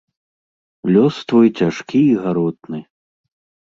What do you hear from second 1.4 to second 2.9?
цяжкі і гаротны!